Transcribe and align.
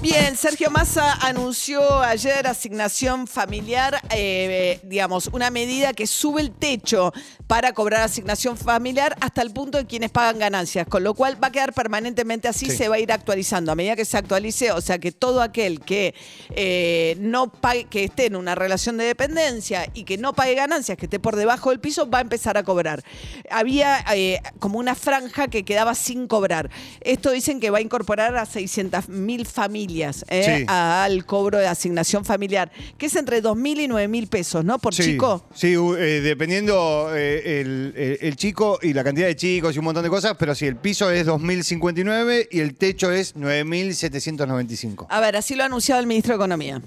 Bien, 0.00 0.36
Sergio 0.36 0.70
Massa 0.70 1.14
anunció 1.14 2.00
ayer 2.00 2.46
asignación 2.46 3.26
familiar, 3.26 4.00
eh, 4.10 4.80
digamos, 4.84 5.28
una 5.32 5.50
medida 5.50 5.92
que 5.92 6.06
sube 6.06 6.40
el 6.40 6.52
techo 6.52 7.12
para 7.46 7.72
cobrar 7.72 8.02
asignación 8.02 8.56
familiar 8.56 9.16
hasta 9.20 9.42
el 9.42 9.52
punto 9.52 9.78
de 9.78 9.86
quienes 9.86 10.10
pagan 10.10 10.38
ganancias, 10.38 10.86
con 10.86 11.04
lo 11.04 11.14
cual 11.14 11.42
va 11.42 11.48
a 11.48 11.52
quedar 11.52 11.72
permanentemente 11.72 12.48
así, 12.48 12.70
se 12.70 12.88
va 12.88 12.96
a 12.96 12.98
ir 12.98 13.12
actualizando. 13.12 13.72
A 13.72 13.74
medida 13.74 13.96
que 13.96 14.04
se 14.04 14.16
actualice, 14.16 14.72
o 14.72 14.80
sea 14.80 14.98
que 14.98 15.12
todo 15.12 15.40
aquel 15.40 15.80
que 15.80 16.14
eh, 16.50 17.16
no 17.20 17.52
pague, 17.52 17.84
que 17.84 18.04
esté 18.04 18.26
en 18.26 18.36
una 18.36 18.54
relación 18.54 18.96
de 18.96 19.04
dependencia 19.04 19.88
y 19.94 20.04
que 20.04 20.18
no 20.18 20.32
pague 20.34 20.54
ganancias, 20.54 20.98
que 20.98 21.06
esté 21.06 21.20
por 21.20 21.36
debajo 21.36 21.70
del 21.70 21.80
piso, 21.80 22.10
va 22.10 22.18
a 22.18 22.22
empezar 22.22 22.56
a 22.56 22.64
cobrar. 22.64 23.04
Había 23.50 24.04
eh, 24.14 24.40
como 24.58 24.78
una 24.78 24.94
franja 24.94 25.48
que 25.48 25.64
quedaba 25.64 25.94
sin 25.94 26.26
cobrar. 26.26 26.70
Esto 27.00 27.30
dicen 27.30 27.60
que 27.60 27.70
va 27.70 27.78
a 27.78 27.82
incorporar 27.82 28.36
a 28.36 28.46
600 28.46 29.08
mil 29.08 29.46
familias 29.76 30.24
eh, 30.30 30.64
al 30.68 31.26
cobro 31.26 31.58
de 31.58 31.66
asignación 31.66 32.24
familiar, 32.24 32.70
que 32.96 33.06
es 33.06 33.16
entre 33.16 33.40
2 33.42 33.56
mil 33.56 33.78
y 33.80 33.86
9 33.88 34.08
mil 34.08 34.26
pesos, 34.26 34.64
¿no? 34.64 34.78
Por 34.78 34.94
Sí, 34.94 35.02
chico. 35.02 35.44
Sí, 35.54 35.74
eh, 35.74 36.20
dependiendo 36.22 37.10
eh, 37.14 37.60
el, 37.60 37.92
el- 37.94 38.18
el 38.22 38.36
chico 38.36 38.78
y 38.82 38.94
la 38.94 39.04
cantidad 39.04 39.26
de 39.26 39.36
chicos 39.36 39.74
y 39.76 39.78
un 39.78 39.84
montón 39.84 40.02
de 40.02 40.08
cosas, 40.08 40.34
pero 40.38 40.54
sí, 40.54 40.66
el 40.66 40.76
piso 40.76 41.10
es 41.10 41.26
2.059 41.26 42.48
y 42.50 42.60
el 42.60 42.74
techo 42.74 43.10
es 43.12 43.34
9.795. 43.36 45.06
A 45.10 45.20
ver, 45.20 45.36
así 45.36 45.54
lo 45.54 45.62
ha 45.62 45.66
anunciado 45.66 46.00
el 46.00 46.06
ministro 46.06 46.32
de 46.32 46.36
Economía. 46.36 46.80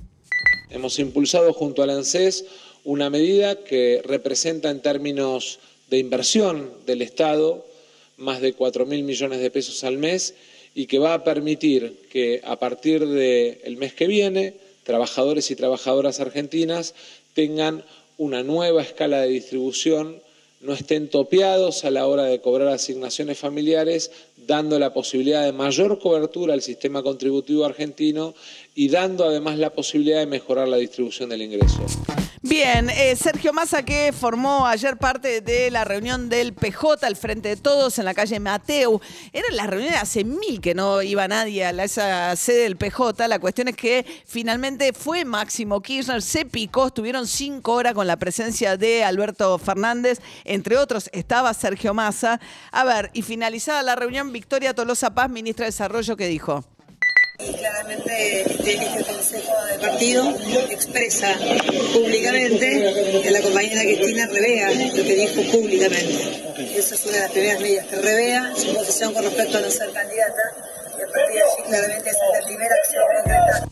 Hemos 0.72 0.98
impulsado 1.00 1.54
junto 1.54 1.84
al 1.84 1.92
ANSES 1.92 2.46
una 2.86 3.10
medida 3.12 3.64
que 3.64 4.02
representa 4.06 4.70
en 4.72 4.82
términos 4.82 5.60
de 5.92 6.00
inversión 6.00 6.72
del 6.88 7.02
Estado 7.04 7.66
más 8.18 8.42
de 8.42 8.54
4 8.54 8.86
mil 8.86 9.04
millones 9.04 9.40
de 9.42 9.50
pesos 9.52 9.84
al 9.84 9.98
mes 9.98 10.34
y 10.76 10.86
que 10.86 11.00
va 11.00 11.14
a 11.14 11.24
permitir 11.24 12.08
que 12.12 12.42
a 12.44 12.58
partir 12.58 13.06
del 13.08 13.78
mes 13.78 13.94
que 13.94 14.08
viene 14.08 14.56
trabajadores 14.84 15.52
y 15.52 15.56
trabajadoras 15.56 16.20
argentinas 16.20 16.96
tengan 17.34 17.84
una 18.18 18.44
nueva 18.44 18.82
escala 18.82 19.22
de 19.22 19.30
distribución, 19.30 20.22
no 20.62 20.74
estén 20.74 21.08
topeados 21.08 21.86
a 21.86 21.92
la 21.92 22.06
hora 22.06 22.24
de 22.24 22.42
cobrar 22.42 22.68
asignaciones 22.68 23.38
familiares, 23.38 24.12
dando 24.36 24.78
la 24.78 24.94
posibilidad 24.94 25.46
de 25.46 25.54
mayor 25.54 26.00
cobertura 26.00 26.54
al 26.54 26.62
sistema 26.62 27.02
contributivo 27.02 27.66
argentino 27.66 28.36
y 28.76 28.90
dando 28.90 29.26
además 29.26 29.58
la 29.58 29.70
posibilidad 29.70 30.20
de 30.20 30.26
mejorar 30.26 30.68
la 30.68 30.78
distribución 30.78 31.30
del 31.30 31.44
ingreso. 31.44 31.86
Bien, 32.42 32.90
eh, 32.90 33.18
Sergio 33.18 33.52
Massa 33.52 33.84
que 33.84 34.14
formó 34.14 34.66
ayer 34.66 34.96
parte 34.96 35.42
de 35.42 35.70
la 35.72 35.84
reunión 35.84 36.30
del 36.30 36.54
PJ 36.54 37.06
al 37.06 37.18
frente 37.18 37.50
de 37.50 37.58
todos 37.58 38.00
en 38.00 38.06
la 38.06 38.14
calle 38.14 38.40
Mateu. 38.40 39.02
Era 39.34 39.48
la 39.52 39.68
reunión 39.68 39.92
de 39.92 39.98
hace 39.98 40.24
mil 40.24 40.62
que 40.62 40.74
no 40.74 41.02
iba 41.02 41.28
nadie 41.28 41.66
a 41.66 41.74
la- 41.74 41.84
esa 41.84 42.34
sede 42.38 42.64
del 42.64 42.78
PJ. 42.78 43.28
La 43.28 43.40
cuestión 43.40 43.68
es 43.68 43.76
que 43.76 44.06
finalmente 44.26 44.94
fue 44.94 45.26
Máximo 45.26 45.82
Kirchner, 45.82 46.22
se 46.22 46.46
picó, 46.46 46.88
estuvieron 46.88 47.28
cinco 47.28 47.74
horas 47.74 47.94
con 47.94 48.08
la 48.08 48.16
presencia 48.16 48.78
de 48.78 49.04
Alberto 49.04 49.58
Fernández, 49.58 50.20
entre 50.46 50.78
otros 50.78 51.10
estaba 51.12 51.54
Sergio 51.54 51.94
Massa. 51.94 52.40
A 52.72 52.86
ver, 52.86 53.10
y 53.12 53.22
finalizada 53.22 53.84
la 53.84 53.96
reunión, 53.98 54.32
Victoria 54.32 54.74
Tolosa 54.74 55.14
Paz, 55.14 55.30
ministra 55.30 55.66
de 55.66 55.72
Desarrollo, 55.72 56.16
que 56.16 56.28
dijo. 56.28 56.64
Y 57.42 57.54
claramente 57.54 58.42
este, 58.42 58.76
Consejo 59.06 59.54
de 59.72 59.80
Partido 59.80 60.30
expresa 60.72 61.34
públicamente 61.94 62.39
compañera 63.50 63.82
Cristina 63.82 64.28
revea 64.28 64.70
lo 64.72 64.94
que 64.94 65.16
dijo 65.16 65.42
públicamente. 65.52 66.78
Esa 66.78 66.96
es 66.96 67.06
una 67.06 67.14
de 67.14 67.22
las 67.22 67.32
primeras 67.32 67.62
medidas, 67.62 67.86
que 67.88 67.96
revea 67.96 68.54
su 68.56 68.74
posición 68.76 69.14
con 69.14 69.24
respecto 69.24 69.58
a 69.58 69.62
no 69.62 69.72
ser 69.72 69.92
candidata. 69.92 70.42
Y 70.98 71.02
a 71.02 71.08
partir 71.08 71.36
de 71.36 71.42
allí 71.42 71.64
claramente 71.68 72.10
esa 72.10 72.26
es 72.26 72.42
la 72.42 72.48
primera 72.48 72.76
acción 72.76 73.04
concreta. 73.16 73.69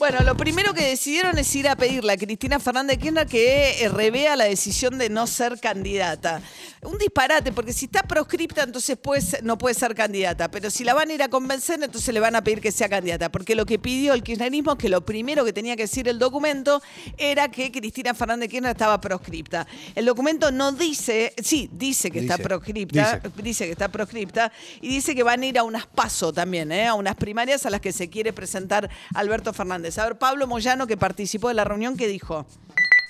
Bueno, 0.00 0.20
lo 0.24 0.34
primero 0.34 0.72
que 0.72 0.82
decidieron 0.82 1.36
es 1.36 1.54
ir 1.54 1.68
a 1.68 1.76
pedirle 1.76 2.14
a 2.14 2.16
Cristina 2.16 2.58
Fernández 2.58 2.96
de 2.96 3.02
Kirchner 3.02 3.26
que 3.26 3.84
eh, 3.84 3.88
revea 3.90 4.34
la 4.34 4.44
decisión 4.44 4.96
de 4.96 5.10
no 5.10 5.26
ser 5.26 5.60
candidata. 5.60 6.40
Un 6.80 6.96
disparate, 6.96 7.52
porque 7.52 7.74
si 7.74 7.84
está 7.84 8.02
proscripta, 8.04 8.62
entonces 8.62 8.96
pues, 8.96 9.42
no 9.42 9.58
puede 9.58 9.74
ser 9.74 9.94
candidata. 9.94 10.50
Pero 10.50 10.70
si 10.70 10.84
la 10.84 10.94
van 10.94 11.10
a 11.10 11.12
ir 11.12 11.22
a 11.22 11.28
convencer, 11.28 11.82
entonces 11.82 12.14
le 12.14 12.18
van 12.18 12.34
a 12.34 12.42
pedir 12.42 12.62
que 12.62 12.72
sea 12.72 12.88
candidata. 12.88 13.30
Porque 13.30 13.54
lo 13.54 13.66
que 13.66 13.78
pidió 13.78 14.14
el 14.14 14.22
kirchnerismo 14.22 14.72
es 14.72 14.78
que 14.78 14.88
lo 14.88 15.04
primero 15.04 15.44
que 15.44 15.52
tenía 15.52 15.76
que 15.76 15.82
decir 15.82 16.08
el 16.08 16.18
documento 16.18 16.80
era 17.18 17.50
que 17.50 17.70
Cristina 17.70 18.14
Fernández 18.14 18.48
de 18.48 18.52
Kirchner 18.52 18.70
estaba 18.70 18.98
proscripta. 19.02 19.66
El 19.94 20.06
documento 20.06 20.50
no 20.50 20.72
dice, 20.72 21.34
sí, 21.44 21.68
dice 21.74 22.10
que 22.10 22.20
está 22.20 22.38
proscripta, 22.38 23.20
dice. 23.20 23.42
dice 23.42 23.64
que 23.66 23.72
está 23.72 23.88
proscripta 23.88 24.50
y 24.80 24.88
dice 24.88 25.14
que 25.14 25.22
van 25.22 25.42
a 25.42 25.46
ir 25.46 25.58
a 25.58 25.62
unas 25.62 25.86
paso 25.86 26.32
también, 26.32 26.72
¿eh? 26.72 26.86
a 26.86 26.94
unas 26.94 27.16
primarias 27.16 27.66
a 27.66 27.70
las 27.70 27.82
que 27.82 27.92
se 27.92 28.08
quiere 28.08 28.32
presentar 28.32 28.88
Alberto 29.12 29.52
Fernández. 29.52 29.89
A 29.98 30.04
ver, 30.04 30.18
Pablo 30.18 30.46
Moyano, 30.46 30.86
que 30.86 30.96
participó 30.96 31.48
de 31.48 31.54
la 31.54 31.64
reunión, 31.64 31.96
¿qué 31.96 32.08
dijo? 32.08 32.46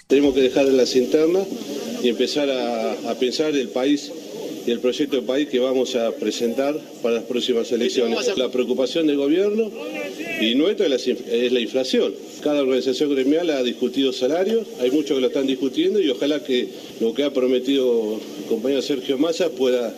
Tenemos 0.06 0.34
que 0.34 0.40
dejar 0.40 0.64
las 0.66 0.96
internas 0.96 1.46
y 2.02 2.08
empezar 2.08 2.50
a, 2.50 3.10
a 3.10 3.14
pensar 3.14 3.54
el 3.54 3.68
país 3.68 4.10
y 4.66 4.70
el 4.70 4.80
proyecto 4.80 5.16
de 5.16 5.22
país 5.22 5.48
que 5.48 5.58
vamos 5.58 5.94
a 5.96 6.12
presentar 6.12 6.78
para 7.02 7.16
las 7.16 7.24
próximas 7.24 7.70
elecciones. 7.72 8.36
La 8.36 8.50
preocupación 8.50 9.06
del 9.06 9.16
gobierno 9.16 9.70
y 10.40 10.54
nuestra 10.54 10.86
es 10.86 11.06
la, 11.06 11.14
es 11.32 11.52
la 11.52 11.60
inflación. 11.60 12.14
Cada 12.42 12.60
organización 12.62 13.10
gremial 13.10 13.50
ha 13.50 13.62
discutido 13.62 14.12
salarios, 14.12 14.66
hay 14.80 14.90
muchos 14.90 15.16
que 15.16 15.20
lo 15.20 15.26
están 15.28 15.46
discutiendo 15.46 16.00
y 16.00 16.08
ojalá 16.10 16.42
que 16.42 16.68
lo 17.00 17.14
que 17.14 17.24
ha 17.24 17.32
prometido 17.32 18.18
el 18.38 18.44
compañero 18.48 18.82
Sergio 18.82 19.18
Massa 19.18 19.50
pueda 19.50 19.94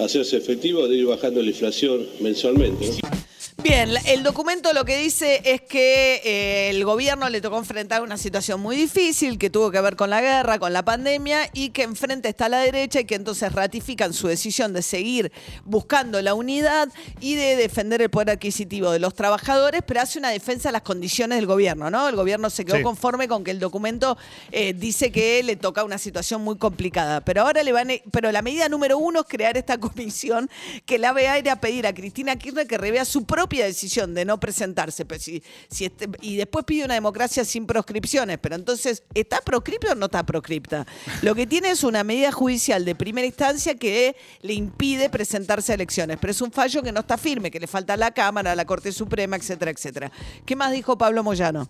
hacerse 0.00 0.36
efectivo 0.36 0.88
de 0.88 0.96
ir 0.96 1.06
bajando 1.06 1.42
la 1.42 1.48
inflación 1.48 2.06
mensualmente. 2.20 2.86
¿no? 2.86 3.21
Bien, 3.62 3.90
el 4.06 4.24
documento 4.24 4.72
lo 4.72 4.84
que 4.84 4.96
dice 4.98 5.40
es 5.44 5.60
que 5.60 6.20
eh, 6.24 6.70
el 6.70 6.84
gobierno 6.84 7.28
le 7.28 7.40
tocó 7.40 7.58
enfrentar 7.58 8.02
una 8.02 8.18
situación 8.18 8.60
muy 8.60 8.74
difícil 8.74 9.38
que 9.38 9.50
tuvo 9.50 9.70
que 9.70 9.80
ver 9.80 9.94
con 9.94 10.10
la 10.10 10.20
guerra, 10.20 10.58
con 10.58 10.72
la 10.72 10.84
pandemia 10.84 11.48
y 11.52 11.70
que 11.70 11.84
enfrente 11.84 12.28
está 12.28 12.48
la 12.48 12.58
derecha 12.58 12.98
y 12.98 13.04
que 13.04 13.14
entonces 13.14 13.52
ratifican 13.52 14.14
su 14.14 14.26
decisión 14.26 14.72
de 14.72 14.82
seguir 14.82 15.30
buscando 15.64 16.20
la 16.22 16.34
unidad 16.34 16.88
y 17.20 17.36
de 17.36 17.54
defender 17.54 18.02
el 18.02 18.10
poder 18.10 18.30
adquisitivo 18.30 18.90
de 18.90 18.98
los 18.98 19.14
trabajadores, 19.14 19.82
pero 19.86 20.00
hace 20.00 20.18
una 20.18 20.30
defensa 20.30 20.70
de 20.70 20.72
las 20.72 20.82
condiciones 20.82 21.38
del 21.38 21.46
gobierno, 21.46 21.88
¿no? 21.88 22.08
El 22.08 22.16
gobierno 22.16 22.50
se 22.50 22.64
quedó 22.64 22.78
Sí. 22.78 22.82
conforme 22.82 23.28
con 23.28 23.44
que 23.44 23.52
el 23.52 23.60
documento 23.60 24.18
eh, 24.50 24.72
dice 24.76 25.12
que 25.12 25.40
le 25.44 25.54
toca 25.54 25.84
una 25.84 25.98
situación 25.98 26.42
muy 26.42 26.58
complicada, 26.58 27.20
pero 27.20 27.42
ahora 27.42 27.62
le 27.62 27.70
van, 27.70 27.92
a- 27.92 27.94
pero 28.10 28.32
la 28.32 28.42
medida 28.42 28.68
número 28.68 28.98
uno 28.98 29.20
es 29.20 29.26
crear 29.28 29.56
esta 29.56 29.78
comisión 29.80 30.50
que 30.84 30.98
la 30.98 31.12
va 31.12 31.20
a 31.20 31.38
ir 31.38 31.48
a 31.48 31.60
pedir 31.60 31.86
a 31.86 31.94
Cristina 31.94 32.34
Kirchner 32.34 32.66
que 32.66 32.76
revea 32.76 33.04
su 33.04 33.24
propia 33.24 33.51
decisión 33.60 34.14
de 34.14 34.24
no 34.24 34.38
presentarse, 34.40 35.04
pero 35.04 35.20
si, 35.20 35.42
este- 35.80 36.08
y 36.20 36.36
después 36.36 36.64
pide 36.64 36.84
una 36.84 36.94
democracia 36.94 37.44
sin 37.44 37.66
proscripciones, 37.66 38.38
pero 38.40 38.54
entonces, 38.56 39.02
¿está 39.14 39.40
proscripta 39.40 39.92
o 39.92 39.94
no 39.94 40.06
está 40.06 40.24
proscripta? 40.24 40.86
Lo 41.22 41.34
que 41.34 41.46
tiene 41.46 41.70
es 41.70 41.84
una 41.84 42.04
medida 42.04 42.32
judicial 42.32 42.84
de 42.84 42.94
primera 42.94 43.26
instancia 43.26 43.74
que 43.74 44.16
le 44.42 44.54
impide 44.54 45.10
presentarse 45.10 45.72
a 45.72 45.74
elecciones, 45.74 46.18
pero 46.20 46.30
es 46.30 46.40
un 46.40 46.52
fallo 46.52 46.82
que 46.82 46.92
no 46.92 47.00
está 47.00 47.18
firme, 47.18 47.50
que 47.50 47.60
le 47.60 47.66
falta 47.66 47.94
a 47.94 47.96
la 47.96 48.12
Cámara, 48.12 48.52
a 48.52 48.56
la 48.56 48.64
Corte 48.64 48.92
Suprema, 48.92 49.36
etcétera, 49.36 49.70
etcétera. 49.70 50.12
¿Qué 50.46 50.56
más 50.56 50.72
dijo 50.72 50.96
Pablo 50.98 51.22
Moyano? 51.22 51.68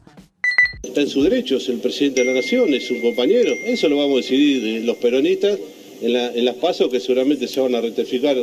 Está 0.82 1.00
en 1.02 1.08
sus 1.08 1.22
derechos, 1.24 1.68
el 1.68 1.78
presidente 1.78 2.22
de 2.24 2.26
la 2.26 2.40
nación, 2.40 2.74
es 2.74 2.90
un 2.90 3.00
compañero. 3.00 3.52
Eso 3.66 3.88
lo 3.88 3.98
vamos 3.98 4.14
a 4.14 4.16
decidir 4.22 4.84
los 4.84 4.96
peronistas 4.96 5.58
en, 6.00 6.16
en 6.16 6.44
las 6.44 6.56
pasos 6.56 6.90
que 6.90 6.98
seguramente 6.98 7.46
se 7.46 7.60
van 7.60 7.74
a 7.76 7.80
rectificar 7.80 8.36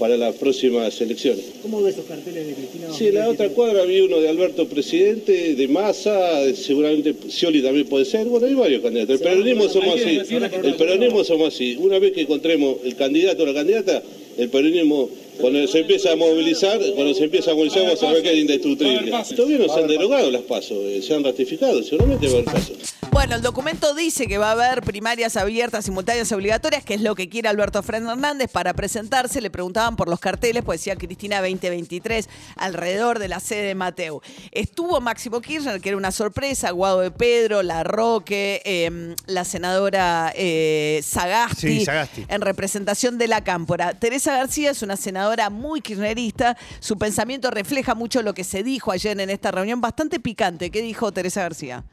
para 0.00 0.16
las 0.16 0.34
próximas 0.36 0.98
elecciones. 1.02 1.44
¿Cómo 1.60 1.82
ves 1.82 1.94
esos 1.94 2.06
carteles 2.06 2.46
de 2.46 2.54
Cristina? 2.54 2.86
Sí, 2.90 3.08
en 3.08 3.16
la 3.16 3.28
otra 3.28 3.50
cuadra 3.50 3.82
había 3.82 4.02
uno 4.02 4.18
de 4.18 4.30
Alberto 4.30 4.66
Presidente, 4.66 5.54
de 5.54 5.68
Massa, 5.68 6.42
seguramente 6.54 7.14
Scioli 7.28 7.60
también 7.60 7.86
puede 7.86 8.06
ser. 8.06 8.26
Bueno, 8.26 8.46
hay 8.46 8.54
varios 8.54 8.82
candidatos. 8.82 9.20
El 9.20 9.20
peronismo 9.20 9.68
somos 9.68 10.00
así. 10.00 10.18
El 10.64 10.74
peronismo 10.76 11.22
somos 11.22 11.54
así. 11.54 11.76
Una 11.78 11.98
vez 11.98 12.12
que 12.12 12.22
encontremos 12.22 12.78
el 12.82 12.96
candidato 12.96 13.42
o 13.42 13.46
la 13.46 13.52
candidata, 13.52 14.02
el 14.38 14.48
peronismo, 14.48 15.10
cuando 15.38 15.66
se 15.66 15.80
empieza 15.80 16.12
a 16.12 16.16
movilizar, 16.16 16.80
cuando 16.94 17.12
se 17.12 17.24
empieza 17.24 17.50
a 17.50 17.54
movilizar, 17.54 17.82
vamos 17.82 18.02
a 18.02 18.10
ver 18.10 18.22
que 18.22 18.32
es 18.32 18.38
indestructible. 18.38 19.12
Todavía 19.36 19.58
no 19.58 19.68
se 19.68 19.80
han 19.80 19.86
derogado 19.86 20.30
las 20.30 20.42
pasos, 20.42 20.78
eh, 20.86 21.02
se 21.02 21.12
han 21.12 21.22
ratificado, 21.22 21.82
seguramente 21.82 22.26
va 22.26 22.32
a 22.32 22.36
haber 22.36 22.44
pasos. 22.46 22.99
Bueno, 23.12 23.34
el 23.34 23.42
documento 23.42 23.92
dice 23.94 24.28
que 24.28 24.38
va 24.38 24.50
a 24.50 24.52
haber 24.52 24.82
primarias 24.82 25.36
abiertas, 25.36 25.84
simultáneas, 25.84 26.30
obligatorias, 26.30 26.84
que 26.84 26.94
es 26.94 27.00
lo 27.00 27.16
que 27.16 27.28
quiere 27.28 27.48
Alberto 27.48 27.82
Fernández 27.82 28.48
para 28.50 28.72
presentarse. 28.72 29.40
Le 29.40 29.50
preguntaban 29.50 29.96
por 29.96 30.08
los 30.08 30.20
carteles, 30.20 30.62
pues 30.62 30.80
decía 30.80 30.94
Cristina 30.94 31.40
2023, 31.40 32.28
alrededor 32.56 33.18
de 33.18 33.26
la 33.26 33.40
sede 33.40 33.62
de 33.62 33.74
Mateu. 33.74 34.20
Estuvo 34.52 35.00
Máximo 35.00 35.40
Kirchner, 35.40 35.80
que 35.80 35.88
era 35.88 35.98
una 35.98 36.12
sorpresa, 36.12 36.70
Guado 36.70 37.00
de 37.00 37.10
Pedro, 37.10 37.62
La 37.64 37.82
Roque, 37.82 38.62
eh, 38.64 39.16
la 39.26 39.44
senadora 39.44 40.32
eh, 40.36 41.00
Sagasti, 41.02 41.80
Sí, 41.80 41.84
Sagasti. 41.84 42.26
en 42.28 42.40
representación 42.40 43.18
de 43.18 43.26
la 43.26 43.42
Cámpora. 43.42 43.92
Teresa 43.94 44.34
García 44.34 44.70
es 44.70 44.82
una 44.82 44.96
senadora 44.96 45.50
muy 45.50 45.80
kirchnerista. 45.80 46.56
Su 46.78 46.96
pensamiento 46.96 47.50
refleja 47.50 47.96
mucho 47.96 48.22
lo 48.22 48.34
que 48.34 48.44
se 48.44 48.62
dijo 48.62 48.92
ayer 48.92 49.18
en 49.18 49.30
esta 49.30 49.50
reunión, 49.50 49.80
bastante 49.80 50.20
picante. 50.20 50.70
¿Qué 50.70 50.80
dijo 50.80 51.10
Teresa 51.12 51.42
García? 51.42 51.84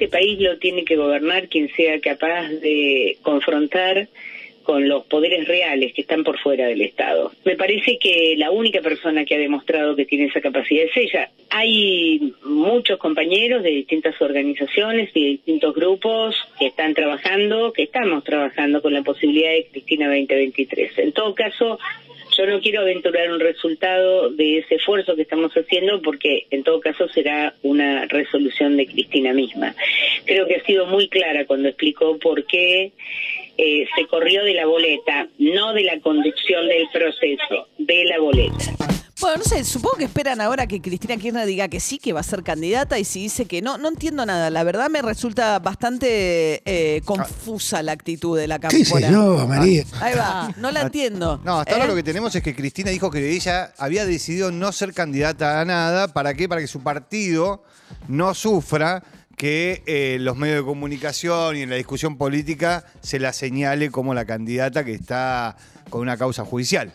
Este 0.00 0.16
país 0.16 0.40
lo 0.40 0.56
tiene 0.56 0.82
que 0.82 0.96
gobernar 0.96 1.50
quien 1.50 1.68
sea 1.76 2.00
capaz 2.00 2.48
de 2.48 3.18
confrontar 3.20 4.08
con 4.62 4.88
los 4.88 5.04
poderes 5.04 5.46
reales 5.46 5.92
que 5.92 6.00
están 6.00 6.24
por 6.24 6.38
fuera 6.38 6.66
del 6.68 6.80
Estado. 6.80 7.32
Me 7.44 7.54
parece 7.54 7.98
que 7.98 8.34
la 8.38 8.50
única 8.50 8.80
persona 8.80 9.26
que 9.26 9.34
ha 9.34 9.38
demostrado 9.38 9.94
que 9.96 10.06
tiene 10.06 10.24
esa 10.24 10.40
capacidad 10.40 10.84
es 10.84 10.96
ella. 10.96 11.30
Hay 11.50 12.32
muchos 12.44 12.98
compañeros 12.98 13.62
de 13.62 13.68
distintas 13.72 14.18
organizaciones 14.22 15.10
y 15.12 15.22
de 15.22 15.30
distintos 15.32 15.74
grupos 15.74 16.34
que 16.58 16.68
están 16.68 16.94
trabajando, 16.94 17.74
que 17.74 17.82
estamos 17.82 18.24
trabajando 18.24 18.80
con 18.80 18.94
la 18.94 19.02
posibilidad 19.02 19.50
de 19.50 19.66
Cristina 19.70 20.06
2023. 20.06 20.98
En 20.98 21.12
todo 21.12 21.34
caso, 21.34 21.78
yo 22.40 22.46
no 22.46 22.60
quiero 22.60 22.80
aventurar 22.80 23.30
un 23.30 23.38
resultado 23.38 24.30
de 24.30 24.58
ese 24.58 24.76
esfuerzo 24.76 25.14
que 25.14 25.22
estamos 25.22 25.52
haciendo 25.52 26.00
porque 26.00 26.46
en 26.50 26.62
todo 26.62 26.80
caso 26.80 27.06
será 27.08 27.54
una 27.62 28.06
resolución 28.06 28.78
de 28.78 28.86
Cristina 28.86 29.34
misma. 29.34 29.74
Creo 30.24 30.46
que 30.46 30.56
ha 30.56 30.64
sido 30.64 30.86
muy 30.86 31.08
clara 31.10 31.44
cuando 31.44 31.68
explicó 31.68 32.18
por 32.18 32.46
qué 32.46 32.92
eh, 33.58 33.86
se 33.94 34.06
corrió 34.06 34.42
de 34.42 34.54
la 34.54 34.64
boleta, 34.64 35.28
no 35.38 35.74
de 35.74 35.82
la 35.82 36.00
conducción 36.00 36.66
del 36.66 36.86
proceso, 36.90 37.68
de 37.76 38.04
la 38.06 38.18
boleta. 38.18 38.89
Bueno, 39.20 39.36
no 39.36 39.44
sé, 39.44 39.64
supongo 39.64 39.98
que 39.98 40.04
esperan 40.04 40.40
ahora 40.40 40.66
que 40.66 40.80
Cristina 40.80 41.16
Kirchner 41.18 41.46
diga 41.46 41.68
que 41.68 41.78
sí, 41.78 41.98
que 41.98 42.14
va 42.14 42.20
a 42.20 42.22
ser 42.22 42.42
candidata, 42.42 42.98
y 42.98 43.04
si 43.04 43.22
dice 43.22 43.44
que 43.44 43.60
no, 43.60 43.76
no 43.76 43.88
entiendo 43.88 44.24
nada. 44.24 44.48
La 44.48 44.64
verdad 44.64 44.88
me 44.88 45.02
resulta 45.02 45.58
bastante 45.58 46.62
eh, 46.64 47.02
confusa 47.04 47.82
la 47.82 47.92
actitud 47.92 48.38
de 48.38 48.48
la 48.48 48.58
¿Qué 48.58 48.82
sé 48.82 49.10
yo, 49.10 49.46
María? 49.46 49.84
Ahí 50.00 50.14
va, 50.16 50.54
no 50.56 50.70
la 50.70 50.82
entiendo. 50.82 51.38
No, 51.44 51.60
hasta 51.60 51.72
ahora 51.72 51.84
¿Eh? 51.84 51.88
lo 51.88 51.94
que 51.94 52.02
tenemos 52.02 52.34
es 52.34 52.42
que 52.42 52.56
Cristina 52.56 52.90
dijo 52.90 53.10
que 53.10 53.30
ella 53.30 53.74
había 53.76 54.06
decidido 54.06 54.52
no 54.52 54.72
ser 54.72 54.94
candidata 54.94 55.60
a 55.60 55.64
nada. 55.66 56.08
¿Para 56.08 56.32
qué? 56.32 56.48
Para 56.48 56.62
que 56.62 56.66
su 56.66 56.82
partido 56.82 57.62
no 58.08 58.32
sufra 58.32 59.02
que 59.36 59.82
eh, 59.86 60.16
los 60.20 60.36
medios 60.36 60.58
de 60.58 60.64
comunicación 60.64 61.56
y 61.56 61.62
en 61.62 61.70
la 61.70 61.76
discusión 61.76 62.16
política 62.16 62.84
se 63.02 63.18
la 63.18 63.34
señale 63.34 63.90
como 63.90 64.14
la 64.14 64.24
candidata 64.24 64.82
que 64.82 64.92
está 64.94 65.56
con 65.90 66.00
una 66.00 66.16
causa 66.16 66.44
judicial. 66.44 66.92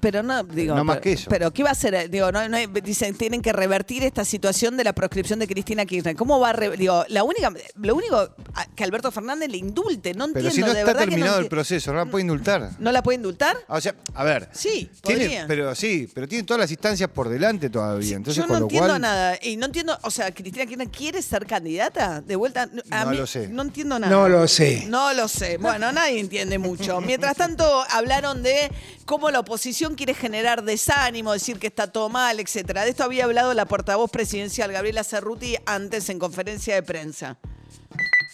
Pero 0.00 0.22
no, 0.22 0.42
digo. 0.44 0.74
No 0.74 0.84
más 0.84 0.96
pero, 0.96 1.02
que 1.02 1.12
eso. 1.12 1.30
Pero, 1.30 1.52
¿qué 1.52 1.62
va 1.62 1.70
a 1.70 1.72
hacer? 1.72 2.10
Digo, 2.10 2.32
no, 2.32 2.48
no 2.48 2.56
dicen, 2.82 3.14
tienen 3.16 3.42
que 3.42 3.52
revertir 3.52 4.02
esta 4.02 4.24
situación 4.24 4.76
de 4.76 4.84
la 4.84 4.92
proscripción 4.92 5.38
de 5.38 5.46
Cristina 5.46 5.84
Kirchner. 5.84 6.16
¿Cómo 6.16 6.40
va 6.40 6.50
a 6.50 6.52
re- 6.52 6.76
Digo, 6.76 7.04
la 7.08 7.22
única, 7.24 7.52
lo 7.76 7.94
único 7.94 8.34
que 8.74 8.84
Alberto 8.84 9.10
Fernández 9.10 9.48
le 9.50 9.58
indulte, 9.58 10.14
no 10.14 10.26
Pero 10.32 10.48
entiendo, 10.48 10.50
si 10.50 10.60
no 10.60 10.66
de 10.74 10.80
está 10.80 10.84
verdad 10.86 11.00
que 11.00 11.06
no 11.06 11.10
terminado 11.12 11.38
el 11.40 11.48
proceso, 11.48 11.92
no 11.92 11.98
la 11.98 12.06
puede 12.06 12.22
indultar. 12.22 12.70
¿No 12.78 12.92
la 12.92 13.02
puede 13.02 13.16
indultar? 13.16 13.56
O 13.68 13.80
sea, 13.80 13.94
a 14.14 14.24
ver. 14.24 14.48
Sí, 14.52 14.90
tiene, 15.02 15.24
podría. 15.24 15.46
pero 15.46 15.74
sí, 15.74 16.08
pero 16.14 16.26
tiene 16.26 16.44
todas 16.44 16.60
las 16.60 16.70
instancias 16.70 17.10
por 17.10 17.28
delante 17.28 17.68
todavía. 17.70 18.16
Entonces, 18.16 18.42
Yo 18.42 18.48
con 18.48 18.54
no 18.54 18.60
lo 18.60 18.64
entiendo 18.66 18.88
cual, 18.88 19.00
nada. 19.00 19.38
Y 19.42 19.56
no 19.56 19.66
entiendo, 19.66 19.98
o 20.02 20.10
sea, 20.10 20.32
Cristina 20.32 20.64
Kirchner 20.66 20.88
quiere 20.88 21.22
ser 21.22 21.46
candidata 21.46 22.20
de 22.20 22.36
vuelta. 22.36 22.68
A 22.90 23.04
No 23.04 23.10
mí 23.10 23.16
lo 23.18 23.26
sé. 23.26 23.48
No 23.48 23.62
entiendo 23.62 23.98
nada. 23.98 24.10
No 24.12 24.28
lo 24.28 24.46
sé. 24.48 24.84
No 24.88 25.12
lo 25.12 25.28
sé. 25.28 25.58
Bueno, 25.58 25.92
nadie 25.92 26.18
entiende 26.20 26.58
mucho. 26.58 27.00
Mientras 27.00 27.36
tanto, 27.36 27.84
hablaron 27.90 28.42
de 28.42 28.70
cómo 29.04 29.30
la 29.30 29.40
oposición 29.40 29.89
quiere 29.94 30.14
generar 30.14 30.62
desánimo, 30.62 31.32
decir 31.32 31.58
que 31.58 31.66
está 31.66 31.90
todo 31.90 32.08
mal, 32.08 32.40
etcétera. 32.40 32.84
De 32.84 32.90
esto 32.90 33.04
había 33.04 33.24
hablado 33.24 33.54
la 33.54 33.66
portavoz 33.66 34.10
presidencial 34.10 34.72
Gabriela 34.72 35.04
Cerruti 35.04 35.56
antes 35.66 36.08
en 36.08 36.18
conferencia 36.18 36.74
de 36.74 36.82
prensa. 36.82 37.38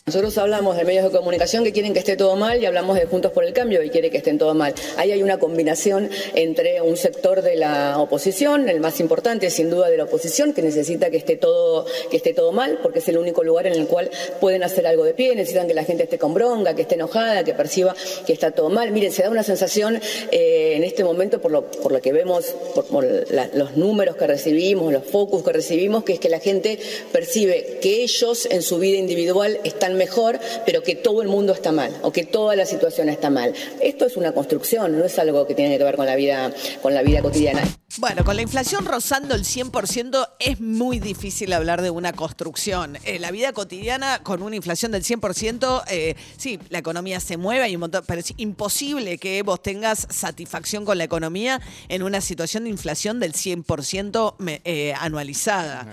Nosotros 0.09 0.39
hablamos 0.39 0.77
de 0.77 0.85
medios 0.85 1.03
de 1.03 1.11
comunicación 1.19 1.65
que 1.65 1.73
quieren 1.73 1.93
que 1.93 1.99
esté 1.99 2.17
todo 2.17 2.37
mal 2.37 2.63
y 2.63 2.65
hablamos 2.67 2.97
de 2.97 3.07
Juntos 3.07 3.33
por 3.33 3.43
el 3.43 3.53
Cambio 3.53 3.81
que 3.81 3.91
quiere 3.91 4.09
que 4.09 4.19
estén 4.19 4.39
todo 4.39 4.55
mal. 4.55 4.73
Ahí 4.99 5.11
hay 5.11 5.21
una 5.21 5.41
combinación 5.41 6.09
entre 6.37 6.81
un 6.81 6.97
sector 6.97 7.43
de 7.43 7.57
la 7.57 7.99
oposición, 7.99 8.69
el 8.69 8.79
más 8.79 9.01
importante 9.01 9.51
sin 9.51 9.69
duda 9.69 9.91
de 9.91 9.97
la 9.97 10.05
oposición, 10.05 10.53
que 10.53 10.63
necesita 10.63 11.11
que 11.11 11.17
esté 11.17 11.35
todo, 11.35 11.87
que 12.09 12.19
esté 12.19 12.35
todo 12.35 12.53
mal, 12.53 12.79
porque 12.85 13.01
es 13.01 13.09
el 13.09 13.19
único 13.19 13.43
lugar 13.43 13.67
en 13.67 13.73
el 13.73 13.89
cual 13.89 14.09
pueden 14.41 14.63
hacer 14.63 14.87
algo 14.87 15.03
de 15.03 15.13
pie, 15.13 15.35
necesitan 15.35 15.67
que 15.67 15.75
la 15.75 15.83
gente 15.83 16.05
esté 16.05 16.19
con 16.19 16.35
bronca, 16.35 16.77
que 16.77 16.83
esté 16.83 16.95
enojada, 16.95 17.43
que 17.43 17.55
perciba 17.55 17.97
que 18.29 18.33
está 18.33 18.53
todo 18.53 18.69
mal. 18.69 18.93
Miren, 18.93 19.11
se 19.11 19.25
da 19.25 19.31
una 19.31 19.43
sensación 19.43 20.01
eh, 20.31 20.75
en 20.77 20.85
este 20.85 21.03
momento, 21.03 21.41
por 21.41 21.51
lo, 21.51 21.69
por 21.69 21.91
lo 21.91 22.01
que 22.01 22.13
vemos, 22.13 22.55
por, 22.77 22.85
por 22.85 23.05
la- 23.33 23.51
los 23.55 23.77
números 23.77 24.15
que 24.15 24.29
recibimos, 24.29 24.93
los 24.93 25.03
focus 25.05 25.43
que 25.43 25.53
recibimos, 25.53 26.05
que 26.05 26.13
es 26.13 26.21
que 26.21 26.29
la 26.29 26.39
gente 26.39 26.79
percibe 27.11 27.79
que 27.83 28.05
ellos 28.05 28.47
en 28.53 28.63
su 28.63 28.79
vida 28.79 28.99
individual 28.99 29.59
están 29.65 29.96
mejor, 29.97 30.39
pero 30.65 30.83
que 30.83 30.95
todo 30.95 31.23
el 31.23 31.29
mundo 31.29 31.53
está 31.53 31.73
mal 31.73 31.97
o 32.03 32.13
que 32.13 32.25
toda 32.25 32.55
la 32.57 32.67
situación 32.67 33.09
está 33.09 33.31
mal. 33.31 33.53
Esto 33.81 34.07
es 34.07 34.17
una 34.17 34.33
construcción, 34.33 34.97
no 34.99 35.05
es 35.05 35.19
algo 35.19 35.47
que 35.47 35.55
tiene 35.55 35.77
que 35.79 35.85
ver 35.85 35.97
con 35.97 36.07
la 36.07 36.15
vida, 36.17 36.53
con 36.83 36.95
la 36.95 37.03
vida 37.03 37.23
cotidiana. 37.23 37.63
Bueno, 37.99 38.25
con 38.25 38.37
la 38.37 38.43
inflación 38.43 38.85
rozando 38.85 39.35
el 39.35 39.45
100% 39.45 40.29
es 40.39 40.61
muy 40.61 40.99
difícil 41.01 41.53
hablar 41.55 41.81
de 41.81 41.89
una 41.91 42.13
construcción. 42.13 42.99
Eh, 43.05 43.19
la 43.19 43.31
vida 43.31 43.53
cotidiana 43.53 44.23
con 44.23 44.43
una 44.43 44.55
inflación 44.57 44.93
del 44.93 45.03
100%, 45.03 45.83
eh, 45.89 46.15
sí, 46.37 46.59
la 46.69 46.79
economía 46.79 47.21
se 47.21 47.39
mueve, 47.39 47.65
hay 47.65 47.75
un 47.75 47.81
montón, 47.81 48.05
pero 48.07 48.21
es 48.21 48.35
imposible 48.37 49.17
que 49.19 49.43
vos 49.43 49.63
tengas 49.63 50.07
satisfacción 50.11 50.85
con 50.85 50.99
la 50.99 51.05
economía 51.05 51.61
en 51.89 52.03
una 52.03 52.21
situación 52.21 52.65
de 52.65 52.71
inflación 52.71 53.19
del 53.19 53.33
100% 53.35 54.35
me- 54.39 54.61
eh, 54.65 54.93
anualizada. 54.99 55.87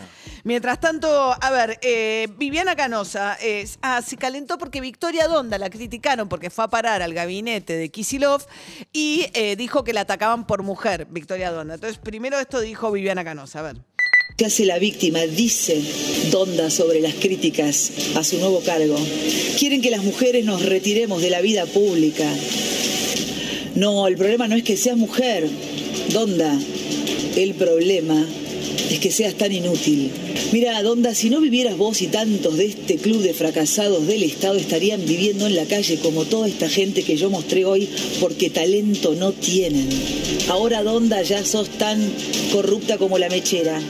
Mientras 0.44 0.80
tanto, 0.82 1.36
a 1.40 1.52
ver, 1.52 1.80
eh, 1.82 2.28
Viviana 2.38 2.76
Canosa 2.76 3.38
eh, 3.42 3.66
ah, 3.82 3.93
se 4.02 4.18
calentó 4.18 4.58
porque 4.58 4.82
Victoria 4.82 5.28
Donda 5.28 5.58
la 5.58 5.70
criticaron 5.70 6.30
porque 6.30 6.50
fue 6.50 6.66
a 6.66 6.68
parar 6.68 7.02
al 7.02 7.14
gabinete 7.14 7.76
de 7.76 7.90
Kisilov 7.90 8.42
y 8.92 9.26
eh, 9.34 9.56
dijo 9.56 9.84
que 9.84 9.94
la 9.94 10.02
atacaban 10.02 10.46
por 10.48 10.64
mujer, 10.64 11.08
Victoria 11.10 11.52
Donda. 11.52 11.76
Entonces, 11.76 12.00
primero 12.00 12.40
esto 12.40 12.60
dijo 12.60 12.92
Viviana 12.92 13.24
Canosa, 13.24 13.60
a 13.60 13.64
ver. 13.64 13.78
¿Qué 14.38 14.46
hace 14.46 14.66
la 14.66 14.80
víctima? 14.80 15.20
Dice 15.22 15.80
Donda 16.32 16.72
sobre 16.72 17.00
las 17.02 17.14
críticas 17.14 17.92
a 18.16 18.24
su 18.24 18.40
nuevo 18.40 18.62
cargo. 18.62 18.98
Quieren 19.60 19.82
que 19.82 19.92
las 19.92 20.04
mujeres 20.04 20.44
nos 20.44 20.66
retiremos 20.66 21.22
de 21.22 21.30
la 21.30 21.42
vida 21.42 21.66
pública. 21.68 22.28
No, 23.76 24.08
el 24.08 24.16
problema 24.18 24.48
no 24.48 24.56
es 24.56 24.64
que 24.64 24.76
seas 24.76 24.98
mujer, 24.98 25.48
Donda. 26.10 26.58
El 27.36 27.54
problema 27.56 28.26
es 28.94 29.00
que 29.00 29.12
seas 29.12 29.34
tan 29.34 29.52
inútil. 29.52 30.12
Mira, 30.52 30.82
Donda, 30.84 31.16
si 31.16 31.30
no 31.30 31.42
vivieras 31.42 31.78
vos 31.78 32.02
y 32.02 32.08
tantos 32.08 32.58
de 32.58 32.68
este 32.68 32.98
club 32.98 33.24
de 33.24 33.34
fracasados 33.34 34.06
del 34.06 34.22
Estado 34.22 34.56
estarían 34.56 35.04
viviendo 35.06 35.48
en 35.48 35.56
la 35.56 35.66
calle 35.66 35.98
como 35.98 36.26
toda 36.26 36.48
esta 36.48 36.70
gente 36.70 37.04
que 37.04 37.18
yo 37.18 37.32
mostré 37.32 37.66
hoy 37.66 37.90
porque 38.20 38.52
talento 38.52 39.16
no 39.16 39.32
tienen. 39.32 39.90
Ahora, 40.48 40.84
Donda, 40.84 41.24
ya 41.24 41.44
sos 41.44 41.70
tan 41.70 42.00
corrupta 42.52 42.98
como 43.00 43.18
la 43.18 43.30
mechera. 43.30 43.82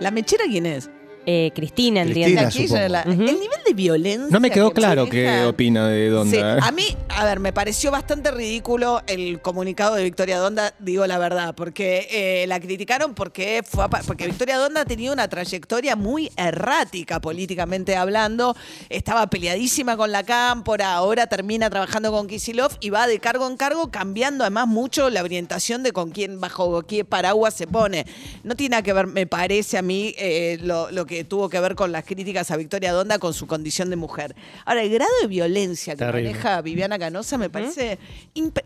¿La 0.00 0.10
mechera 0.10 0.44
quién 0.50 0.66
es? 0.66 0.90
Eh, 1.24 1.50
Cristina, 1.54 2.02
entiendo. 2.02 2.42
Cristina, 2.42 3.00
supongo. 3.04 3.10
El 3.10 3.40
nivel 3.40 3.60
de 3.66 3.74
violencia. 3.74 4.28
No 4.30 4.40
me 4.40 4.50
quedó 4.50 4.70
que 4.70 4.76
claro 4.76 5.08
qué 5.08 5.44
opina 5.44 5.88
de 5.88 6.08
Donda. 6.08 6.30
Sí, 6.30 6.38
¿eh? 6.38 6.58
a 6.62 6.70
mí, 6.72 6.96
a 7.08 7.24
ver, 7.24 7.40
me 7.40 7.52
pareció 7.52 7.90
bastante 7.90 8.30
ridículo 8.30 9.02
el 9.06 9.40
comunicado 9.40 9.94
de 9.94 10.04
Victoria 10.04 10.38
Donda, 10.38 10.74
digo 10.78 11.06
la 11.06 11.18
verdad, 11.18 11.54
porque 11.54 12.08
eh, 12.10 12.46
la 12.46 12.60
criticaron 12.60 13.14
porque 13.14 13.62
fue 13.64 13.84
a 13.84 13.88
porque 13.88 14.26
Victoria 14.26 14.58
Donda 14.58 14.82
ha 14.82 14.84
tenido 14.84 15.12
una 15.12 15.28
trayectoria 15.28 15.96
muy 15.96 16.30
errática 16.36 17.20
políticamente 17.20 17.96
hablando, 17.96 18.56
estaba 18.88 19.28
peleadísima 19.28 19.96
con 19.96 20.12
la 20.12 20.22
Cámpora, 20.22 20.94
ahora 20.94 21.26
termina 21.26 21.70
trabajando 21.70 22.12
con 22.12 22.26
Kisilov 22.26 22.72
y 22.80 22.90
va 22.90 23.06
de 23.06 23.18
cargo 23.18 23.46
en 23.46 23.56
cargo 23.56 23.90
cambiando 23.90 24.44
además 24.44 24.68
mucho 24.68 25.10
la 25.10 25.22
orientación 25.22 25.82
de 25.82 25.92
con 25.92 26.10
quién 26.10 26.40
bajo 26.40 26.82
qué 26.82 27.04
paraguas 27.04 27.54
se 27.54 27.66
pone. 27.66 28.06
No 28.44 28.54
tiene 28.54 28.72
nada 28.72 28.82
que 28.82 28.92
ver, 28.92 29.06
me 29.06 29.26
parece 29.26 29.78
a 29.78 29.82
mí, 29.82 30.14
eh, 30.18 30.58
lo, 30.62 30.90
lo 30.90 31.06
que 31.06 31.24
tuvo 31.24 31.48
que 31.48 31.60
ver 31.60 31.74
con 31.74 31.92
las 31.92 32.04
críticas 32.04 32.50
a 32.50 32.56
Victoria 32.56 32.92
Donda 32.92 33.18
con 33.18 33.34
su 33.34 33.46
condición 33.56 33.90
de 33.90 33.96
mujer. 33.96 34.36
Ahora, 34.64 34.82
el 34.82 34.90
grado 34.90 35.10
de 35.22 35.26
violencia 35.28 35.94
que 35.94 35.98
Terrible. 36.04 36.30
maneja 36.30 36.60
Viviana 36.62 36.98
Canosa 36.98 37.38
me 37.38 37.48
parece 37.50 37.98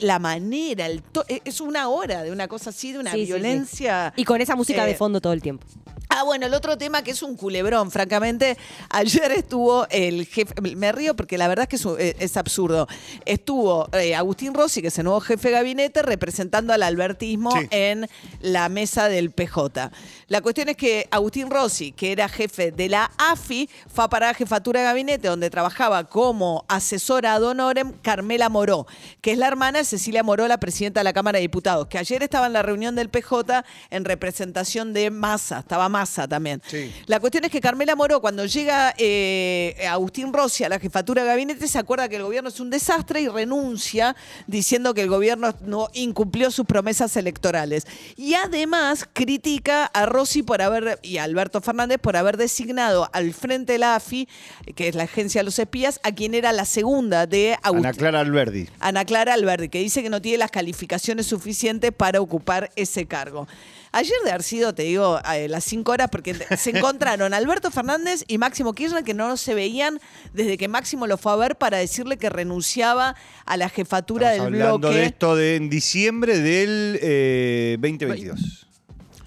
la 0.00 0.18
manera, 0.18 0.86
el 0.86 1.02
to- 1.02 1.24
eh, 1.28 1.40
es 1.44 1.60
una 1.60 1.88
hora 1.88 2.22
de 2.22 2.32
una 2.32 2.48
cosa 2.48 2.70
así, 2.70 2.92
de 2.92 2.98
una 2.98 3.12
Sí, 3.12 3.18
sí, 3.20 3.26
sí. 3.26 3.32
violencia. 3.32 4.12
Y 4.16 4.24
con 4.24 4.40
esa 4.40 4.56
música 4.56 4.84
eh, 4.84 4.88
de 4.88 4.94
fondo 4.96 5.20
todo 5.20 5.32
el 5.32 5.42
tiempo. 5.42 5.66
Ah, 6.12 6.24
bueno, 6.24 6.46
el 6.46 6.54
otro 6.54 6.76
tema 6.76 7.02
que 7.04 7.12
es 7.12 7.22
un 7.22 7.36
culebrón, 7.36 7.90
francamente. 7.92 8.58
Ayer 8.88 9.30
estuvo 9.30 9.86
el 9.90 10.26
jefe, 10.26 10.54
me 10.60 10.90
río 10.90 11.14
porque 11.14 11.38
la 11.38 11.46
verdad 11.46 11.62
es 11.62 11.68
que 11.68 11.76
es, 11.76 11.84
un- 11.84 11.96
eh, 12.00 12.16
es 12.18 12.36
absurdo. 12.36 12.88
Estuvo 13.24 13.88
eh, 13.92 14.16
Agustín 14.16 14.52
Rossi, 14.52 14.82
que 14.82 14.88
es 14.88 14.98
el 14.98 15.04
nuevo 15.04 15.20
jefe 15.20 15.48
de 15.48 15.54
gabinete, 15.54 16.02
representando 16.02 16.72
al 16.72 16.82
albertismo 16.82 17.52
Sí. 17.52 17.68
en 17.70 18.08
la 18.40 18.68
mesa 18.68 19.08
del 19.08 19.30
PJ. 19.30 19.92
La 20.26 20.40
cuestión 20.40 20.68
es 20.68 20.76
que 20.76 21.06
Agustín 21.12 21.48
Rossi, 21.48 21.92
que 21.92 22.10
era 22.10 22.28
jefe 22.28 22.72
de 22.72 22.88
la 22.88 23.10
AFI, 23.16 23.70
fue 23.86 24.04
a 24.04 24.08
parar 24.08 24.30
a 24.30 24.34
jefatura 24.34 24.80
de 24.80 24.86
gabinete 24.86 25.28
donde 25.28 25.48
trabajaba 25.48 26.04
como 26.04 26.64
asesora 26.68 27.34
ad 27.34 27.44
honorem 27.44 27.92
Carmela 28.02 28.48
Moró, 28.48 28.86
que 29.20 29.30
es 29.32 29.38
la 29.38 29.46
hermana 29.46 29.78
de 29.78 29.84
Cecilia 29.84 30.24
Moró, 30.24 30.48
la 30.48 30.58
presidenta 30.58 31.00
de 31.00 31.04
la 31.04 31.12
Cámara 31.12 31.36
de 31.38 31.42
Diputados, 31.42 31.86
que 31.86 31.98
ayer 31.98 32.22
estaba 32.24 32.46
en 32.48 32.52
la 32.52 32.62
reunión 32.62 32.96
del 32.96 33.10
PJ 33.10 33.64
en 33.90 34.04
representación 34.04 34.92
de 34.92 35.10
Massa, 35.10 35.60
estaba 35.60 35.88
Massa 35.88 35.99
también. 36.28 36.62
Sí. 36.66 36.92
La 37.06 37.20
cuestión 37.20 37.44
es 37.44 37.50
que 37.50 37.60
Carmela 37.60 37.94
Moró, 37.94 38.20
cuando 38.20 38.46
llega 38.46 38.94
eh, 38.96 39.76
Agustín 39.88 40.32
Rossi 40.32 40.64
a 40.64 40.68
la 40.68 40.78
jefatura 40.78 41.22
de 41.22 41.28
gabinete, 41.28 41.68
se 41.68 41.78
acuerda 41.78 42.08
que 42.08 42.16
el 42.16 42.22
gobierno 42.22 42.48
es 42.48 42.60
un 42.60 42.70
desastre 42.70 43.20
y 43.20 43.28
renuncia 43.28 44.16
diciendo 44.46 44.94
que 44.94 45.02
el 45.02 45.08
gobierno 45.08 45.54
no 45.62 45.88
incumplió 45.92 46.50
sus 46.50 46.66
promesas 46.66 47.16
electorales. 47.16 47.86
Y 48.16 48.34
además 48.34 49.08
critica 49.12 49.84
a 49.86 50.06
Rossi 50.06 50.42
por 50.42 50.62
haber, 50.62 50.98
y 51.02 51.18
a 51.18 51.24
Alberto 51.24 51.60
Fernández 51.60 51.98
por 52.00 52.16
haber 52.16 52.36
designado 52.36 53.08
al 53.12 53.32
frente 53.34 53.74
de 53.74 53.78
la 53.78 53.96
AFI, 53.96 54.28
que 54.74 54.88
es 54.88 54.94
la 54.94 55.04
agencia 55.04 55.40
de 55.40 55.44
los 55.44 55.58
espías, 55.58 56.00
a 56.02 56.12
quien 56.12 56.34
era 56.34 56.52
la 56.52 56.64
segunda 56.64 57.26
de 57.26 57.56
Agustín. 57.62 57.86
Ana 57.86 57.96
Clara 57.96 58.20
Alberdi. 58.20 58.68
Ana 58.80 59.04
Clara 59.04 59.34
Alberdi, 59.34 59.68
que 59.68 59.78
dice 59.80 60.02
que 60.02 60.10
no 60.10 60.22
tiene 60.22 60.38
las 60.38 60.50
calificaciones 60.50 61.26
suficientes 61.26 61.92
para 61.92 62.20
ocupar 62.20 62.70
ese 62.76 63.06
cargo. 63.06 63.46
Ayer 63.92 64.14
de 64.24 64.30
haber 64.30 64.44
sido, 64.44 64.72
te 64.72 64.84
digo, 64.84 65.18
eh, 65.34 65.48
las 65.48 65.64
cinco 65.64 65.90
horas, 65.92 66.08
porque 66.10 66.34
se 66.34 66.70
encontraron 66.76 67.34
Alberto 67.34 67.70
Fernández 67.70 68.24
y 68.28 68.38
Máximo 68.38 68.72
Kirchner, 68.72 69.02
que 69.02 69.14
no 69.14 69.36
se 69.36 69.54
veían 69.54 69.98
desde 70.32 70.56
que 70.56 70.68
Máximo 70.68 71.06
lo 71.08 71.18
fue 71.18 71.32
a 71.32 71.36
ver 71.36 71.56
para 71.56 71.78
decirle 71.78 72.16
que 72.16 72.30
renunciaba 72.30 73.16
a 73.46 73.56
la 73.56 73.68
jefatura 73.68 74.32
Estamos 74.32 74.52
del 74.52 74.62
hablando 74.62 74.78
bloque. 74.88 74.96
de 74.96 75.04
esto 75.06 75.34
de 75.36 75.56
en 75.56 75.70
diciembre 75.70 76.38
del 76.38 76.98
eh, 77.02 77.76
2022. 77.80 78.66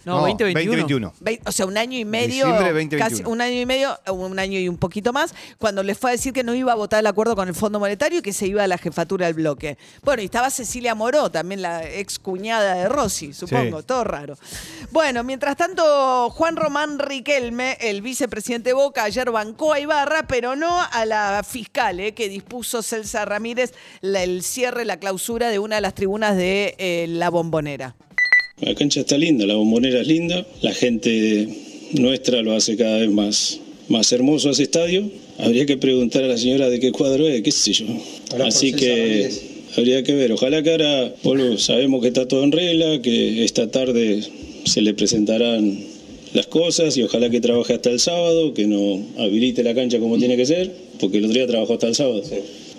No, 0.05 0.19
2021. 0.21 0.81
2021. 0.81 1.13
Ve- 1.21 1.41
O 1.45 1.51
sea, 1.51 1.65
un 1.65 1.77
año 1.77 1.97
y 1.97 2.05
medio, 2.05 2.27
Diciembre 2.45 2.65
de 2.65 2.73
2021. 2.73 3.09
casi 3.09 3.23
un 3.23 3.41
año 3.41 3.61
y 3.61 3.65
medio, 3.65 3.97
un 4.11 4.37
año 4.39 4.59
y 4.59 4.67
un 4.67 4.77
poquito 4.77 5.13
más, 5.13 5.33
cuando 5.57 5.81
le 5.83 5.95
fue 5.95 6.09
a 6.09 6.13
decir 6.13 6.33
que 6.33 6.43
no 6.43 6.53
iba 6.53 6.71
a 6.71 6.75
votar 6.75 6.99
el 6.99 7.07
acuerdo 7.07 7.35
con 7.35 7.47
el 7.47 7.55
Fondo 7.55 7.79
Monetario 7.79 8.19
y 8.19 8.21
que 8.21 8.33
se 8.33 8.47
iba 8.47 8.63
a 8.63 8.67
la 8.67 8.77
jefatura 8.77 9.25
del 9.27 9.35
bloque. 9.35 9.77
Bueno, 10.01 10.21
y 10.21 10.25
estaba 10.25 10.49
Cecilia 10.49 10.93
Moró, 10.95 11.29
también 11.31 11.61
la 11.61 11.87
ex 11.87 12.19
cuñada 12.19 12.75
de 12.75 12.89
Rossi, 12.89 13.33
supongo, 13.33 13.79
Sí. 13.81 13.87
todo 13.87 14.03
raro. 14.03 14.37
Bueno, 14.91 15.23
mientras 15.23 15.55
tanto, 15.55 16.29
Juan 16.31 16.55
Román 16.55 16.99
Riquelme, 16.99 17.77
el 17.81 18.01
vicepresidente 18.01 18.69
de 18.69 18.73
Boca, 18.73 19.03
ayer 19.03 19.31
bancó 19.31 19.73
a 19.73 19.79
Ibarra, 19.79 20.27
pero 20.27 20.55
no 20.55 20.81
a 20.81 21.05
la 21.05 21.43
fiscal, 21.47 21.99
eh, 21.99 22.13
que 22.13 22.29
dispuso 22.29 22.81
Celsa 22.83 23.25
Ramírez 23.25 23.73
la- 24.01 24.23
el 24.23 24.43
cierre, 24.43 24.85
la 24.85 24.97
clausura 24.97 25.49
de 25.49 25.59
una 25.59 25.75
de 25.75 25.81
las 25.81 25.95
tribunas 25.95 26.35
de 26.35 26.75
eh, 26.77 27.05
la 27.09 27.29
bombonera. 27.29 27.95
La 28.61 28.75
cancha 28.75 29.01
está 29.01 29.17
linda, 29.17 29.45
la 29.45 29.55
bombonera 29.55 29.99
es 29.99 30.07
linda, 30.07 30.45
la 30.61 30.73
gente 30.73 31.49
nuestra 31.91 32.41
lo 32.41 32.55
hace 32.55 32.77
cada 32.77 32.99
vez 32.99 33.09
más, 33.09 33.59
más 33.89 34.11
hermoso 34.13 34.51
ese 34.51 34.63
estadio. 34.63 35.09
Habría 35.37 35.65
que 35.65 35.75
preguntar 35.75 36.23
a 36.23 36.27
la 36.27 36.37
señora 36.37 36.69
de 36.69 36.79
qué 36.79 36.91
cuadro 36.91 37.27
es, 37.27 37.41
qué 37.41 37.51
sé 37.51 37.73
yo. 37.73 37.85
Así 38.45 38.71
que 38.71 39.29
habría 39.75 40.03
que 40.03 40.13
ver. 40.13 40.31
Ojalá 40.31 40.63
que 40.63 40.71
ahora 40.71 41.13
bueno, 41.23 41.57
sabemos 41.57 42.01
que 42.01 42.07
está 42.07 42.27
todo 42.27 42.43
en 42.43 42.53
regla, 42.53 43.01
que 43.01 43.43
esta 43.43 43.69
tarde 43.69 44.23
se 44.65 44.81
le 44.81 44.93
presentarán 44.93 45.79
las 46.33 46.47
cosas 46.47 46.95
y 46.95 47.03
ojalá 47.03 47.29
que 47.29 47.41
trabaje 47.41 47.73
hasta 47.73 47.89
el 47.89 47.99
sábado, 47.99 48.53
que 48.53 48.65
no 48.65 49.03
habilite 49.17 49.63
la 49.63 49.75
cancha 49.75 49.99
como 49.99 50.17
tiene 50.17 50.37
que 50.37 50.45
ser, 50.45 50.71
porque 51.01 51.17
el 51.17 51.25
otro 51.25 51.35
día 51.35 51.47
trabajó 51.47 51.73
hasta 51.73 51.87
el 51.87 51.95
sábado. 51.95 52.23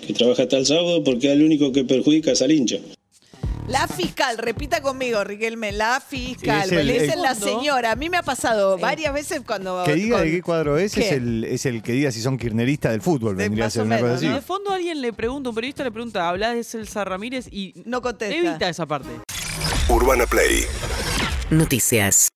Que 0.07 0.13
trabaje 0.13 0.41
hasta 0.41 0.57
el 0.57 0.65
sábado 0.65 1.03
porque 1.03 1.29
al 1.29 1.43
único 1.43 1.71
que 1.71 1.83
perjudica 1.83 2.31
es 2.31 2.41
al 2.41 2.51
hincha. 2.51 2.79
La 3.67 3.87
fiscal, 3.87 4.37
repita 4.37 4.81
conmigo, 4.81 5.23
Riquelme, 5.23 5.71
la 5.71 5.99
fiscal. 5.99 6.69
Sí, 6.69 6.75
es 6.75 6.79
el- 6.81 6.87
le 6.87 6.93
dicen 6.93 7.11
el- 7.17 7.21
la 7.23 7.33
señora. 7.33 7.91
A 7.91 7.95
mí 7.95 8.09
me 8.11 8.17
ha 8.17 8.21
pasado 8.23 8.77
varias 8.77 9.11
veces 9.11 9.41
cuando. 9.45 9.83
Que 9.83 9.95
diga 9.95 10.17
con- 10.17 10.25
de 10.25 10.31
qué 10.31 10.41
cuadro 10.43 10.77
es, 10.77 10.95
es 10.95 11.09
¿Qué? 11.09 11.15
el, 11.15 11.43
es 11.45 11.65
el 11.65 11.81
que 11.81 11.93
diga 11.93 12.11
si 12.11 12.21
son 12.21 12.37
kirchneristas 12.37 12.91
del 12.91 13.01
fútbol, 13.01 13.35
De- 13.35 13.43
vendría 13.43 13.65
a 13.65 13.67
más 13.67 13.73
ser 13.73 13.81
o 13.81 13.85
una 13.85 13.95
menos, 13.95 14.09
cosa 14.11 14.17
así. 14.17 14.27
¿no? 14.27 14.35
De 14.35 14.41
fondo 14.41 14.71
alguien 14.71 15.01
le 15.01 15.13
pregunta, 15.13 15.49
un 15.49 15.55
periodista 15.55 15.83
le 15.83 15.91
pregunta, 15.91 16.29
habla 16.29 16.51
de 16.53 16.63
Celsa 16.63 17.03
Ramírez 17.05 17.47
y 17.51 17.73
No 17.85 18.01
contesta. 18.03 18.35
evita 18.35 18.69
esa 18.69 18.85
parte. 18.85 19.09
Urbana 19.89 20.27
Play 20.27 20.65
Noticias. 21.49 22.15